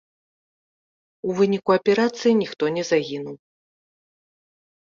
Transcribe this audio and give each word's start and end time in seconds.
У 1.29 1.35
выніку 1.39 1.69
аперацыі 1.79 2.39
ніхто 2.41 2.63
не 2.79 2.83
загінуў. 2.91 3.37